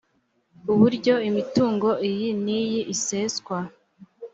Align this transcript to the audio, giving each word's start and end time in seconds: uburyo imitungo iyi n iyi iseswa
uburyo 0.73 1.13
imitungo 1.29 1.89
iyi 2.09 2.29
n 2.43 2.45
iyi 2.61 2.81
iseswa 2.93 3.57